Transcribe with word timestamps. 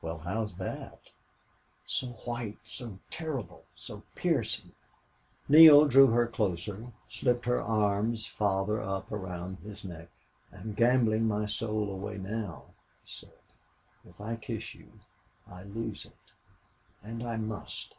"Well, 0.00 0.20
how's 0.20 0.56
that?" 0.56 0.98
"So 1.84 2.12
white 2.24 2.56
so 2.64 3.00
terrible 3.10 3.66
so 3.76 4.02
piercing!" 4.14 4.72
Neale 5.46 5.84
drew 5.84 6.06
her 6.06 6.26
closer, 6.26 6.90
slipped 7.10 7.44
her 7.44 7.60
arms 7.60 8.24
farther 8.24 8.80
up 8.80 9.08
round 9.10 9.58
his 9.58 9.84
neck. 9.84 10.08
"I'm 10.50 10.72
gambling 10.72 11.28
my 11.28 11.44
soul 11.44 11.90
away 11.92 12.16
now," 12.16 12.68
he 13.04 13.10
said. 13.26 13.38
"If 14.08 14.22
I 14.22 14.36
kiss 14.36 14.74
you 14.74 14.90
I 15.46 15.64
lose 15.64 16.06
it 16.06 16.32
and 17.02 17.22
I 17.22 17.36
must!" 17.36 17.94